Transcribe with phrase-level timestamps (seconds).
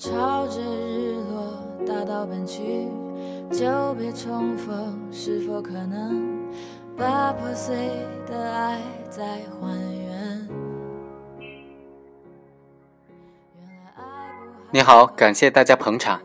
[0.00, 2.88] 朝着日落大道奔去，
[3.52, 6.26] 久别重逢，是否可能
[6.96, 7.76] 把破碎
[8.26, 8.80] 的爱
[9.10, 9.22] 再
[9.60, 10.48] 还原？
[14.70, 16.22] 你好，感谢大家捧场。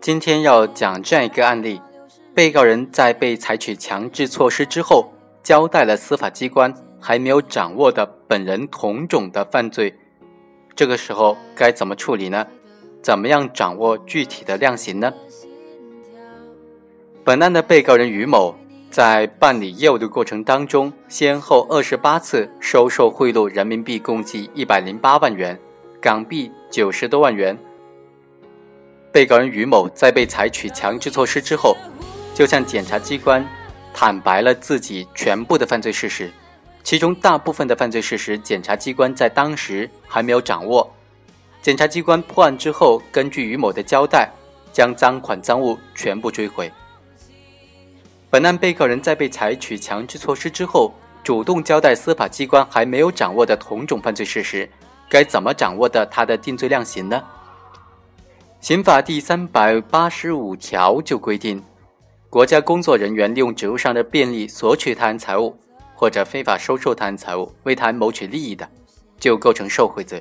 [0.00, 1.80] 今天要讲这样一个案例：
[2.34, 5.12] 被告人在被采取强制措施之后，
[5.44, 9.96] 交代了司法机关还没有掌握的本人同种的犯罪，
[10.74, 12.44] 这个时候该怎么处理呢？
[13.02, 15.12] 怎么样掌握具体的量刑呢？
[17.24, 18.54] 本案的被告人于某
[18.90, 25.58] 在办理业务的过程当中，先后二十八次收受贿赂人民币共计一百零八万元，
[26.00, 27.58] 港币九十多万元。
[29.10, 31.76] 被告人于某在被采取强制措施之后，
[32.34, 33.46] 就向检察机关
[33.92, 36.30] 坦白了自己全部的犯罪事实，
[36.82, 40.90] 其中大部分的犯罪事实，检察机关在当时还没有掌握。
[41.62, 44.28] 检察机关破案之后，根据于某的交代，
[44.72, 46.70] 将赃款赃物全部追回。
[48.28, 54.68] 本案被告人在被采取强制措施之后，主动交代司法机关还没有掌握的同种犯罪事实，
[55.08, 57.22] 该怎么掌握的他的定罪量刑呢？
[58.60, 61.62] 刑法第三百八十五条就规定，
[62.28, 65.56] 国家工作人员利用职务上的便利索取他人财物，
[65.94, 68.68] 或者非法收受他人财物，为他人谋取利益的，
[69.20, 70.20] 就构成受贿罪。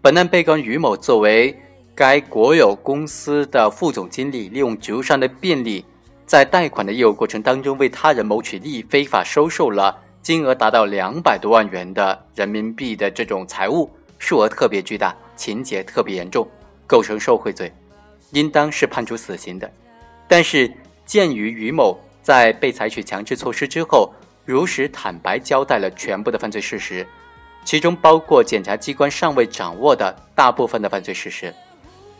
[0.00, 1.58] 本案被告人于某作为
[1.94, 5.84] 该国有公司的副总经理，利用职务上的便利，
[6.24, 13.90] 在贷款的业务过程当中为他人谋取利益，非法收受了金额达到两百多万元的人民币的这种财物，
[14.20, 16.46] 数额特别巨大，情节特别严重。
[16.86, 17.70] 构成受贿罪，
[18.30, 19.70] 应当是判处死刑的。
[20.28, 20.72] 但是，
[21.04, 24.10] 鉴于于某在被采取强制措施之后，
[24.46, 27.06] 如实坦白交代了全部的犯罪事实，
[27.64, 31.54] 其中包括检察机关尚未掌握的大部分的犯罪事实。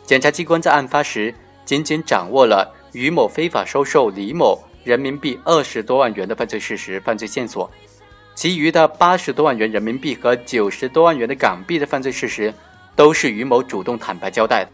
[0.05, 1.33] 检察机关在案发时
[1.65, 7.69] 仅仅掌握了于某非法收受李某人民币二十多万元的犯罪事实、犯罪线索，
[8.35, 12.53] 其余的八十多万元人民币和九十多万元的港币的犯罪事实。
[12.95, 14.71] 都是于某主动坦白交代的，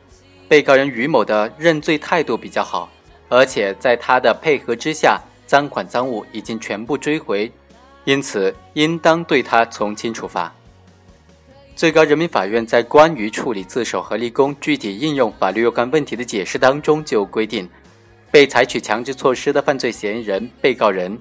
[0.47, 2.90] 被告人于某的认罪态度比较好，
[3.30, 7.52] 而且在他的配合之下，赃款赃物已经全部追回，
[8.05, 10.53] 因此应当对他从轻处罚。
[11.75, 17.67] 最高人民法院在关于处理自首和立功具体应用法律若干问题的解释当中就规定，
[18.31, 21.19] 被采取强制措施的犯罪嫌疑人、被告人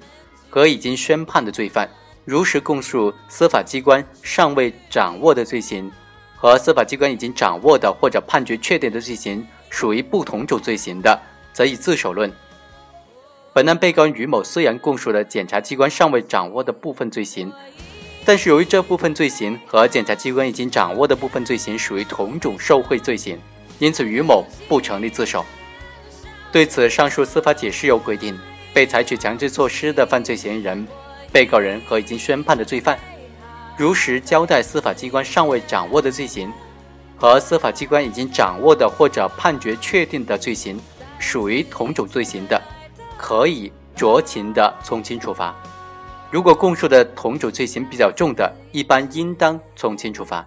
[0.48, 1.88] 和已经宣判的罪犯，
[2.24, 5.90] 如实供述司法机关尚未掌握的罪行。
[6.36, 11.18] 和司法机关已经掌握的或者判决确定的罪行属于不同种罪行的，
[11.52, 12.30] 则以自首论。
[13.54, 17.52] 本案被告人于某虽然供述了检察机关尚未掌握的部分罪行，
[18.24, 23.38] 但是由于这部分罪行和检察机关已经掌握的部分罪行属于同种受贿罪行，
[23.78, 25.46] 因此于某不成立自首。
[26.50, 28.36] 对此，上述司法解释又规定，
[28.72, 30.84] 被采取强制措施的犯罪嫌疑人、
[31.30, 32.98] 被告人和已经宣判的罪犯。
[33.76, 36.52] 如实交代司法机关尚未掌握的罪行，
[37.16, 40.76] 和司法机关已经掌握的或者判决确定的罪行，
[41.20, 42.60] 属于同种罪行的，
[43.26, 45.54] 可以酌情的从轻处罚。
[46.30, 50.46] 如果供述的同种罪行比较重的，一般应当从轻处罚。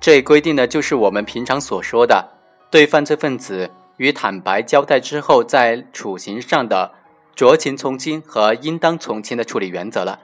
[0.00, 2.26] 这一规定呢，就是我们平常所说的
[2.70, 6.92] 对犯罪分子与坦白交代之后，在处刑上的
[7.36, 10.20] 酌情从轻和应当从轻的处理原则了。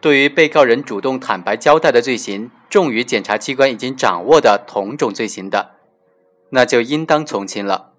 [0.00, 5.72] 对于被告人主动坦白交代的罪行重于检察机关已经掌握的同种罪行的，
[6.50, 7.91] 那就应当从轻了；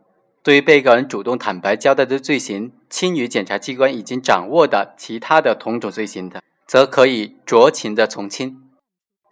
[0.43, 8.61] 对于被告人主动坦白交代的罪行轻于检察机关已经掌握的其他的同种罪行的，则可以酌情的从轻。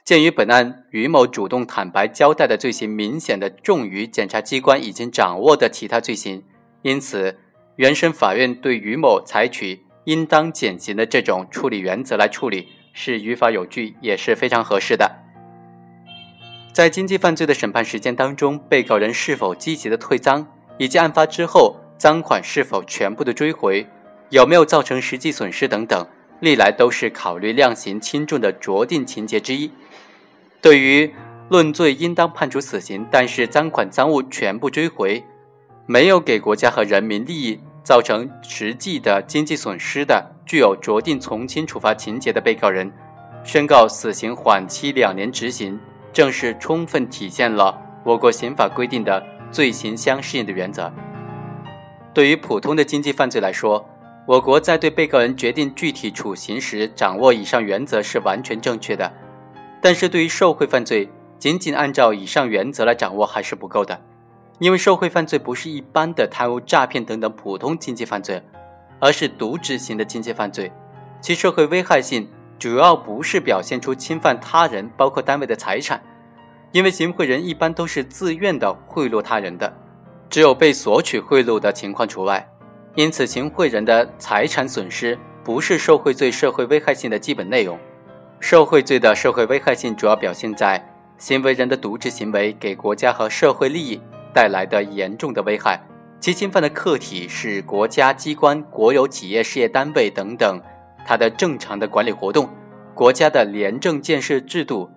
[0.05, 6.43] 鉴于本案于某主动坦白交代的罪行明显的重于检察机关已经掌握的其他罪行，
[6.81, 7.37] 因此
[7.75, 9.81] 原审法院对于某采取。
[10.05, 15.19] 应当减刑的这种处理原则来处理是于法有据，也是非常合适的。
[16.73, 20.47] 在经济犯罪的审判实践当中，被告人是否积极的退赃，
[20.81, 23.85] 以及案发之后赃款是否全部的追回，
[24.31, 26.07] 有没有造成实际损失等等，
[26.39, 29.69] 历来都是考虑量刑轻重的酌定情节之一。
[30.59, 31.13] 对于
[31.49, 35.23] 论罪应当判处死刑，但是赃款赃物全部追回，
[35.85, 37.59] 没有给国家和人民利益。
[37.83, 42.91] 造成实际的经济损失的，具有酌定从轻处罚情节的被告人，
[43.43, 45.79] 宣告死刑缓期两年执行，
[46.13, 50.91] 正是充分体现了我国刑法规定的罪行相适应的原则。
[52.13, 53.87] 对于普通的经济犯罪来说，
[54.27, 59.11] 我国在对被告人决定具体处刑时，掌握以上原则是完全正确的；
[59.81, 61.09] 但是对于受贿犯罪，
[61.39, 63.99] 仅仅按照以上原则来掌握还是不够的，
[64.59, 68.41] 因为受贿犯罪不是一般的贪污、诈骗等等普通经济犯罪，
[68.99, 70.71] 而是渎职型的经济犯罪，
[71.19, 75.99] 其社会危害性主要不是表现出侵犯他人，包括单位的财产，
[76.71, 79.71] 因为行贿人一般都是自愿的贿赂他人的，
[80.29, 82.47] 只有被索取贿赂的情况除外，
[82.95, 87.77] 因此行贿人的财产损失不是受贿罪社会危害性的基本内容，
[88.39, 90.87] 受贿罪的社会危害性主要表现在。
[91.17, 94.01] 行为人的渎职行为给国家和社会利益
[94.33, 95.79] 带来的严重的危害，
[96.19, 100.59] 其侵犯的客体是国家机关、国有企业、事业单位等等，
[101.05, 102.49] 它的正常的管理活动、
[102.95, 104.89] 国家的廉政建设制度，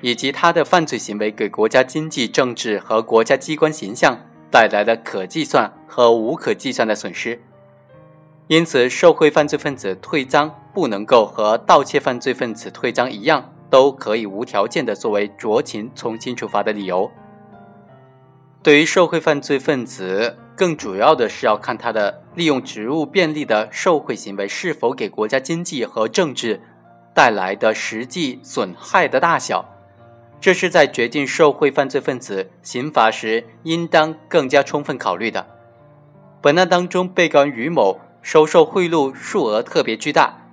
[0.00, 4.18] 以及他的犯罪行为给国家经济、政治和国家机关形象
[4.50, 7.40] 带来的可计算和无可计算的损失。
[8.48, 13.52] 因此，受贿犯罪分子退赃不能够和盗窃犯罪分子退赃一样。
[13.70, 17.08] 都可以无条件的作为酌情从轻处罚的理由。
[18.64, 26.60] 对于受贿犯罪分子，更主要的是要看他的利用职务便利的受贿行为是否给国家经济和政治
[27.14, 29.64] 带来的实际损害的大小，
[30.40, 35.46] 这是在决定受贿犯罪分子刑罚时应当更加充分考虑的。
[36.40, 40.48] 本案当中，被告人于某收受贿赂数额特别巨大，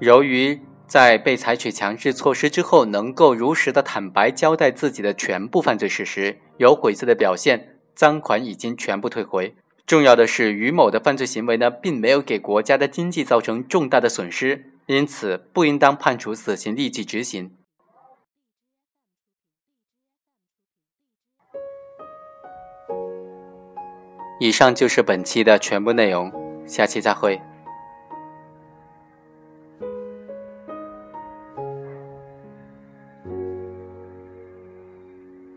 [0.00, 0.60] 由于。
[0.88, 9.54] 在被采取强制措施之后，能够如实的坦白交代自己的全部犯罪事实，有悔罪的表现，赃款已经全部退回。
[9.86, 17.50] 重要的是，于某的犯罪行为呢，并没有给国家的经济造成重大的损失，因此不应当判处死刑立即执行。
[24.40, 26.32] 以上就是本期的全部内容，
[26.66, 27.40] 下期再会。